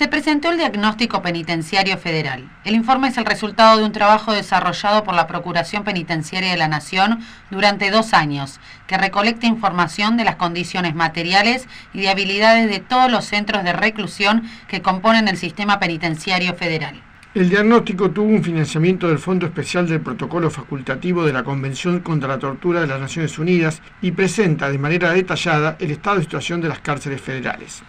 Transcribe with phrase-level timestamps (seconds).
[0.00, 2.50] Se presentó el diagnóstico penitenciario federal.
[2.64, 6.68] El informe es el resultado de un trabajo desarrollado por la Procuración Penitenciaria de la
[6.68, 12.78] Nación durante dos años, que recolecta información de las condiciones materiales y de habilidades de
[12.78, 17.02] todos los centros de reclusión que componen el sistema penitenciario federal.
[17.34, 22.30] El diagnóstico tuvo un financiamiento del Fondo Especial del Protocolo Facultativo de la Convención contra
[22.30, 26.62] la Tortura de las Naciones Unidas y presenta de manera detallada el estado de situación
[26.62, 27.82] de las cárceles federales.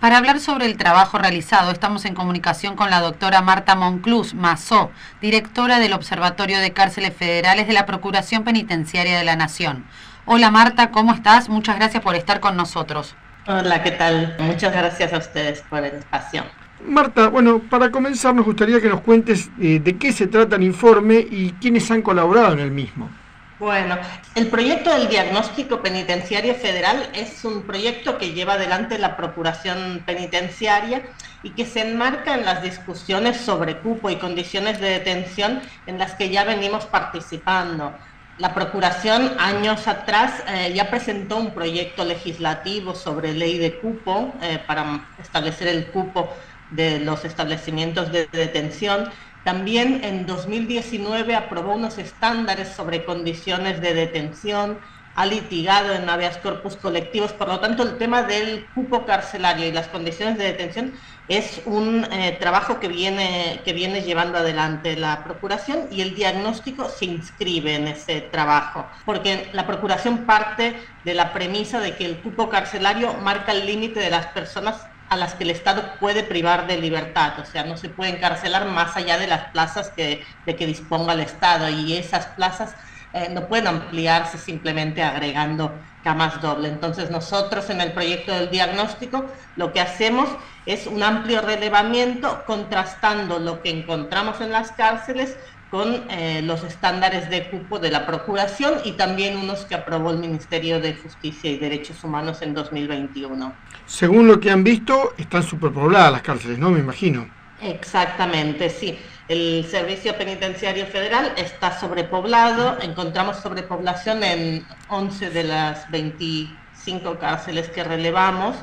[0.00, 4.92] Para hablar sobre el trabajo realizado, estamos en comunicación con la doctora Marta Monclús Mazó,
[5.20, 9.86] directora del Observatorio de Cárceles Federales de la Procuración Penitenciaria de la Nación.
[10.24, 11.48] Hola Marta, ¿cómo estás?
[11.48, 13.16] Muchas gracias por estar con nosotros.
[13.48, 14.36] Hola, ¿qué tal?
[14.38, 16.44] Muchas gracias a ustedes por el espacio.
[16.86, 20.62] Marta, bueno, para comenzar nos gustaría que nos cuentes eh, de qué se trata el
[20.62, 23.10] informe y quiénes han colaborado en el mismo.
[23.58, 23.98] Bueno,
[24.36, 31.08] el proyecto del diagnóstico penitenciario federal es un proyecto que lleva adelante la Procuración Penitenciaria
[31.42, 36.14] y que se enmarca en las discusiones sobre cupo y condiciones de detención en las
[36.14, 37.98] que ya venimos participando.
[38.36, 44.62] La Procuración años atrás eh, ya presentó un proyecto legislativo sobre ley de cupo eh,
[44.64, 46.32] para establecer el cupo
[46.68, 49.10] de los establecimientos de detención
[49.48, 54.80] también en 2019 aprobó unos estándares sobre condiciones de detención,
[55.14, 59.72] ha litigado en habeas corpus colectivos, por lo tanto el tema del cupo carcelario y
[59.72, 60.92] las condiciones de detención
[61.26, 66.90] es un eh, trabajo que viene, que viene llevando adelante la Procuración y el diagnóstico
[66.90, 72.20] se inscribe en ese trabajo, porque la Procuración parte de la premisa de que el
[72.20, 76.66] cupo carcelario marca el límite de las personas a las que el Estado puede privar
[76.66, 80.56] de libertad, o sea, no se puede encarcelar más allá de las plazas que, de
[80.56, 82.74] que disponga el Estado y esas plazas
[83.12, 86.68] eh, no pueden ampliarse simplemente agregando camas doble.
[86.68, 90.28] Entonces nosotros en el proyecto del diagnóstico lo que hacemos
[90.66, 95.38] es un amplio relevamiento contrastando lo que encontramos en las cárceles
[95.70, 100.18] con eh, los estándares de cupo de la Procuración y también unos que aprobó el
[100.18, 103.52] Ministerio de Justicia y Derechos Humanos en 2021.
[103.86, 106.70] Según lo que han visto, están superpobladas las cárceles, ¿no?
[106.70, 107.28] Me imagino.
[107.60, 108.98] Exactamente, sí.
[109.28, 117.84] El Servicio Penitenciario Federal está sobrepoblado, encontramos sobrepoblación en 11 de las 25 cárceles que
[117.84, 118.56] relevamos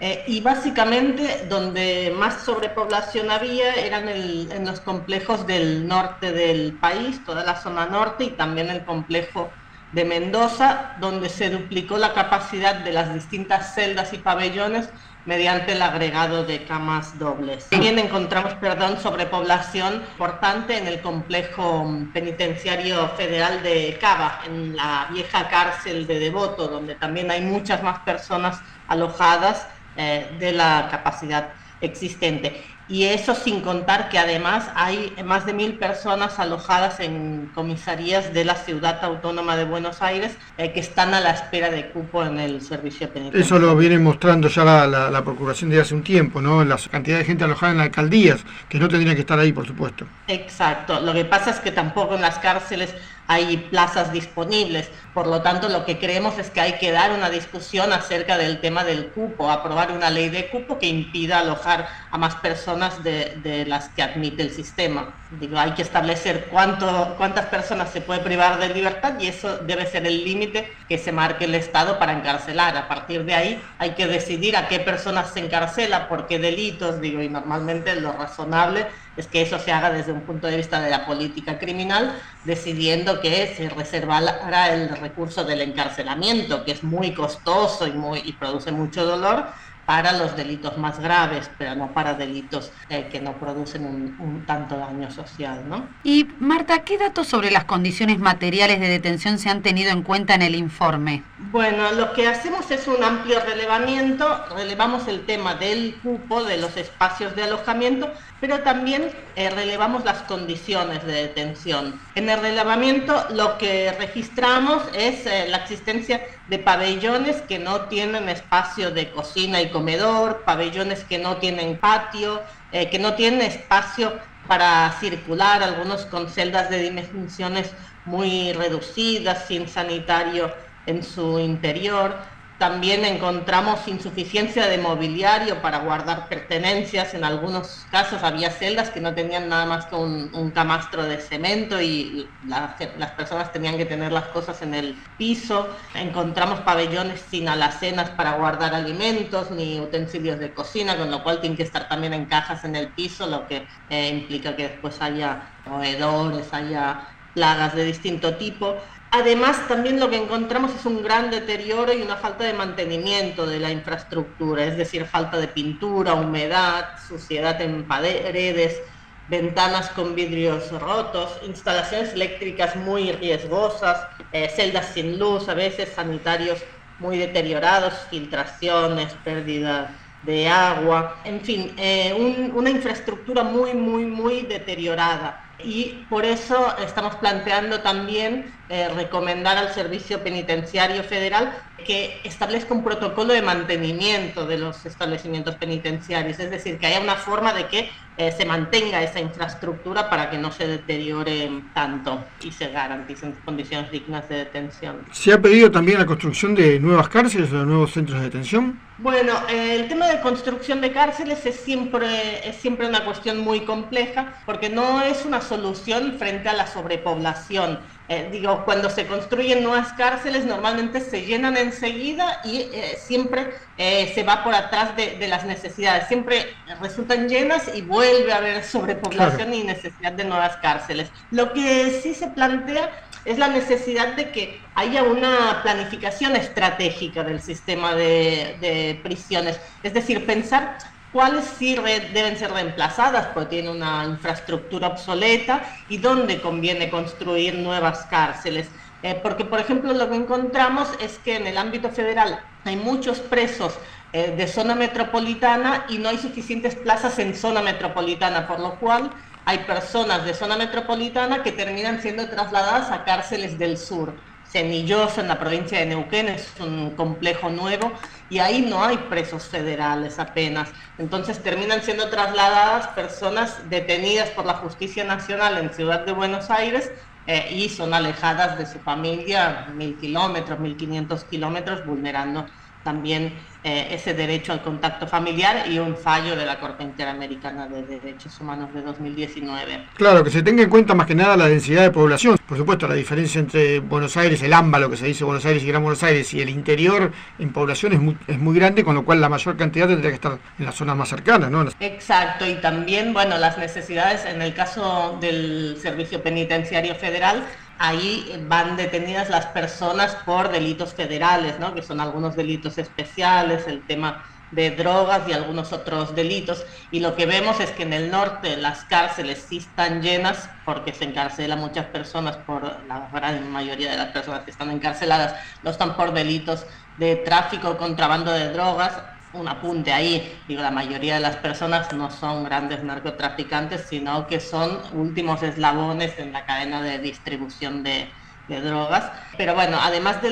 [0.00, 7.24] eh, y básicamente donde más sobrepoblación había eran en los complejos del norte del país,
[7.24, 9.52] toda la zona norte y también el complejo
[9.92, 14.88] de Mendoza, donde se duplicó la capacidad de las distintas celdas y pabellones
[15.24, 17.68] mediante el agregado de camas dobles.
[17.68, 25.48] También encontramos, perdón, sobrepoblación importante en el complejo penitenciario federal de Cava, en la vieja
[25.48, 32.62] cárcel de Devoto, donde también hay muchas más personas alojadas eh, de la capacidad existente.
[32.88, 38.44] Y eso sin contar que además hay más de mil personas alojadas en comisarías de
[38.44, 42.38] la ciudad autónoma de Buenos Aires eh, que están a la espera de cupo en
[42.38, 43.46] el servicio penitenciario.
[43.46, 46.64] Eso lo viene mostrando ya la, la, Procuración de hace un tiempo, ¿no?
[46.64, 49.66] La cantidad de gente alojada en las alcaldías, que no tendría que estar ahí, por
[49.66, 50.04] supuesto.
[50.26, 51.00] Exacto.
[51.00, 52.94] Lo que pasa es que tampoco en las cárceles
[53.28, 54.90] hay plazas disponibles.
[55.14, 58.60] Por lo tanto, lo que creemos es que hay que dar una discusión acerca del
[58.60, 63.64] tema del cupo, aprobar una ley de cupo que impida alojar a más personas de,
[63.66, 65.14] las que admite el sistema.
[65.30, 70.06] Digo, hay que establecer cuántas personas se puede privar de libertad y eso debe ser
[70.06, 72.76] el límite que se marque el Estado para encarcelar.
[72.76, 77.00] A partir de ahí hay que decidir a qué personas se encarcela, por qué delitos,
[77.00, 78.86] digo, y normalmente lo razonable
[79.16, 83.20] es que eso se haga desde un punto de vista de la política criminal, decidiendo
[83.20, 88.72] que se reservará el recurso del encarcelamiento, que es muy costoso y, muy, y produce
[88.72, 89.46] mucho dolor,
[89.86, 94.76] para los delitos más graves, pero no para delitos eh, que no producen un, tanto
[94.76, 95.68] daño social.
[95.68, 95.86] ¿no?
[96.04, 100.34] Y Marta, ¿qué datos sobre las condiciones materiales de detención se han tenido en cuenta
[100.34, 101.22] en el informe?
[101.50, 106.76] Bueno, lo que hacemos es un amplio relevamiento, relevamos el tema del cupo, de los
[106.76, 112.00] espacios de alojamiento, pero también eh, relevamos las condiciones de detención.
[112.14, 118.28] En el relevamiento lo que registramos es eh, la existencia de pabellones que no tienen
[118.28, 124.20] espacio de cocina y comedor, pabellones que no tienen patio, eh, que no tienen espacio
[124.46, 127.74] para circular, algunos con celdas de dimensiones
[128.04, 130.54] muy reducidas, sin sanitario
[130.84, 132.18] en su interior.
[132.62, 137.12] También encontramos insuficiencia de mobiliario para guardar pertenencias.
[137.12, 141.82] En algunos casos había celdas que no tenían nada más que un, camastro de cemento
[141.82, 145.76] y las personas tenían que tener las cosas en el piso.
[145.92, 151.56] Encontramos pabellones sin alacenas para guardar alimentos ni utensilios de cocina, con lo cual tienen
[151.56, 155.56] que estar también en cajas en el piso, lo que eh, implica que después haya
[155.64, 158.84] roedores, haya plagas de distinto tipo.
[159.14, 163.60] Además, también lo que encontramos es un gran deterioro y una falta de mantenimiento de
[163.60, 168.80] la infraestructura, es decir, falta de pintura, humedad, suciedad en paredes,
[169.28, 174.00] ventanas con vidrios rotos, instalaciones eléctricas muy riesgosas,
[174.32, 176.64] eh, celdas sin luz, a veces sanitarios
[176.98, 185.51] muy deteriorados, filtraciones, pérdida de agua, en fin, eh, una infraestructura muy, muy, muy deteriorada
[185.64, 191.52] y por eso estamos planteando también eh, recomendar al Servicio Penitenciario Federal
[191.84, 197.16] que establezca un protocolo de mantenimiento de los establecimientos penitenciarios, es decir, que haya una
[197.16, 202.52] forma de que eh, se mantenga esa infraestructura para que no se deteriore tanto y
[202.52, 205.06] se garanticen condiciones dignas de detención.
[205.12, 208.78] ¿Se ha pedido también la construcción de nuevas cárceles o de nuevos centros de detención?
[208.98, 213.60] Bueno, eh, el tema de construcción de cárceles es siempre, es siempre una cuestión muy
[213.60, 217.80] compleja porque no es una solución frente a la sobrepoblación.
[218.08, 224.22] Eh, digo, cuando se construyen nuevas cárceles normalmente se llenan enseguida y eh, siempre se
[224.22, 226.06] va por atrás de, las necesidades.
[226.06, 231.10] Siempre resultan llenas y vuelve a haber sobrepoblación y necesidad de nuevas cárceles.
[231.30, 232.90] Lo que sí se plantea
[233.24, 240.26] es la necesidad de que haya una planificación estratégica del sistema de, prisiones, es decir,
[240.26, 240.78] pensar
[241.12, 248.06] cuáles sí deben ser reemplazadas porque tienen una infraestructura obsoleta y dónde conviene construir nuevas
[248.10, 248.72] cárceles.
[249.02, 253.20] Eh, porque, por ejemplo, lo que encontramos es que en el ámbito federal hay muchos
[253.20, 253.78] presos
[254.12, 259.12] eh, de zona metropolitana y no hay suficientes plazas en zona metropolitana, por lo cual
[259.44, 264.22] hay personas de zona metropolitana que terminan siendo trasladadas a cárceles del sur.
[264.52, 267.92] Cenilloso, en la provincia de Neuquén, es un complejo nuevo
[268.28, 270.70] y ahí no hay presos federales apenas.
[270.98, 276.90] Entonces terminan siendo trasladadas personas detenidas por la justicia nacional en Ciudad de Buenos Aires
[277.24, 282.46] eh, y son alejadas de su familia mil kilómetros, mil quinientos kilómetros, vulnerando
[282.82, 283.32] también
[283.64, 288.40] eh, ese derecho al contacto familiar y un fallo de la Corte Interamericana de Derechos
[288.40, 289.86] Humanos de 2019.
[289.94, 292.36] Claro, que se tenga en cuenta más que nada la densidad de población.
[292.44, 295.62] Por supuesto, la diferencia entre Buenos Aires, el AMBA, lo que se dice Buenos Aires
[295.62, 298.96] y Gran Buenos Aires, y el interior en población es muy, es muy grande, con
[298.96, 301.64] lo cual la mayor cantidad tendría que estar en las zonas más cercanas, ¿no?
[301.78, 307.44] Exacto, y también, bueno, las necesidades en el caso del Servicio Penitenciario Federal
[307.82, 311.74] ahí van detenidas las personas por delitos federales, ¿no?
[311.74, 316.64] que son algunos delitos especiales, el tema de drogas y algunos otros delitos.
[316.92, 320.94] Y lo que vemos es que en el norte las cárceles sí están llenas porque
[320.94, 325.70] se encarcela muchas personas por la gran mayoría de las personas que están encarceladas no
[325.72, 329.02] están por delitos de tráfico contrabando de drogas
[329.32, 334.40] un apunte ahí, digo, la mayoría de las personas no son grandes narcotraficantes, sino que
[334.40, 338.08] son últimos eslabones en la cadena de distribución de,
[338.48, 339.10] drogas.
[339.38, 340.30] Pero bueno, además de,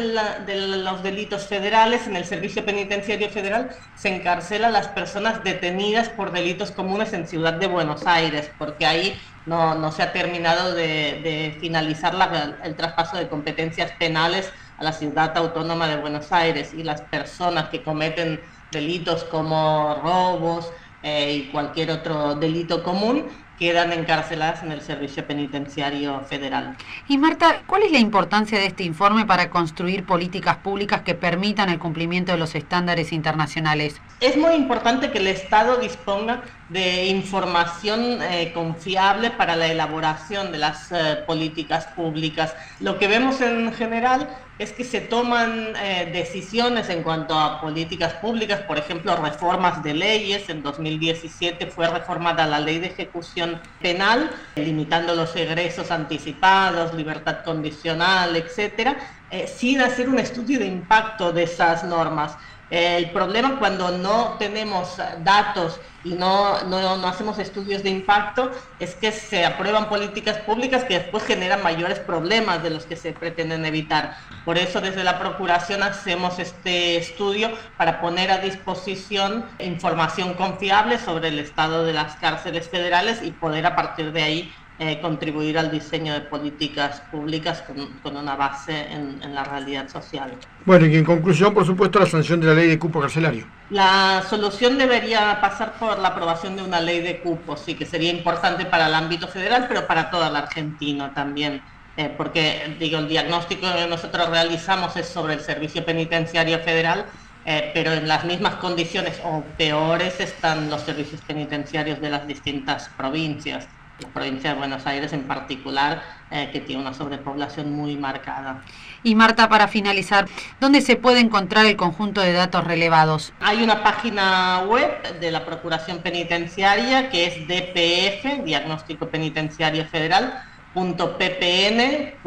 [0.84, 6.30] los delitos federales, en el Servicio Penitenciario Federal se encarcela a las personas detenidas por
[6.30, 12.14] delitos comunes en Ciudad de Buenos Aires, porque ahí no, se ha terminado de, finalizar
[12.62, 17.70] el traspaso de competencias penales a la Ciudad Autónoma de Buenos Aires y las personas
[17.70, 18.40] que cometen
[18.70, 20.72] delitos como robos
[21.02, 23.26] eh, y cualquier otro delito común
[23.60, 26.76] quedan encarceladas en el Servicio Penitenciario Federal.
[27.08, 31.68] Y Marta, ¿cuál es la importancia de este informe para construir políticas públicas que permitan
[31.68, 34.00] el cumplimiento de los estándares internacionales?
[34.20, 40.58] Es muy importante que el Estado disponga de información eh, confiable para la elaboración de
[40.58, 42.56] las eh, políticas públicas.
[42.80, 44.26] Lo que vemos en general
[44.60, 49.94] es que se toman eh, decisiones en cuanto a políticas públicas, por ejemplo, reformas de
[49.94, 50.50] leyes.
[50.50, 58.36] En 2017 fue reformada la ley de ejecución penal, limitando los egresos anticipados, libertad condicional,
[58.36, 58.98] etcétera,
[59.46, 62.36] sin hacer un estudio de impacto de esas normas.
[62.70, 68.94] El problema cuando no tenemos datos y no, no, no, hacemos estudios de impacto es
[68.94, 73.64] que se aprueban políticas públicas que después generan mayores problemas de los que se pretenden
[73.66, 74.16] evitar.
[74.44, 81.28] Por eso desde la Procuración hacemos este estudio para poner a disposición información confiable sobre
[81.28, 85.70] el estado de las cárceles federales y poder a partir de ahí eh, contribuir al
[85.70, 87.62] diseño de políticas públicas
[88.02, 90.32] con, una base en, la realidad social.
[90.64, 93.46] Bueno, y en conclusión, por supuesto, la sanción de la ley de cupo carcelario.
[93.68, 98.10] La solución debería pasar por la aprobación de una ley de cupo, sí, que sería
[98.10, 101.60] importante para el ámbito federal, pero para toda la Argentina también.
[101.98, 107.04] Eh, porque digo, el diagnóstico que nosotros realizamos es sobre el servicio penitenciario federal,
[107.44, 112.88] eh, pero en las mismas condiciones o peores están los servicios penitenciarios de las distintas
[112.96, 113.68] provincias
[114.00, 118.62] la provincia de Buenos Aires en particular, eh, que tiene una sobrepoblación muy marcada.
[119.02, 120.26] Y Marta, para finalizar,
[120.60, 123.32] ¿dónde se puede encontrar el conjunto de datos relevados?
[123.40, 130.42] Hay una página web de la Procuración Penitenciaria que es DPF, Diagnóstico Penitenciario Federal,
[130.74, 132.20] .ppn.gov.ar,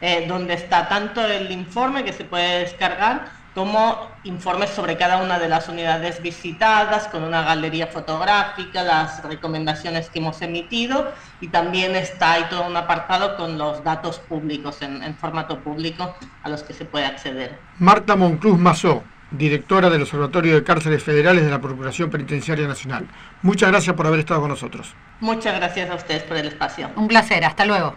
[0.00, 5.38] eh, donde está tanto el informe que se puede descargar como informes sobre cada una
[5.38, 11.10] de las unidades visitadas, con una galería fotográfica, las recomendaciones que hemos emitido
[11.40, 16.50] y también está ahí todo un apartado con los datos públicos en, formato público a
[16.50, 17.58] los que se puede acceder.
[17.78, 23.08] Marta Moncluz Mazó, directora del Observatorio de Cárceles Federales de la Procuración Penitenciaria Nacional.
[23.40, 24.94] Muchas gracias por haber estado con nosotros.
[25.20, 26.90] Muchas gracias a ustedes por el espacio.
[26.94, 27.96] Un placer, hasta luego.